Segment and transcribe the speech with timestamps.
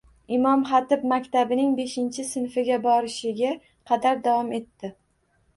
[0.35, 3.55] Imom Xatib maktabining beshinchi sinfiga borishiga
[3.93, 4.93] qadar davom etdi.